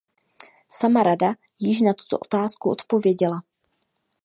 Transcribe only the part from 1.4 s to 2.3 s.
již na tuto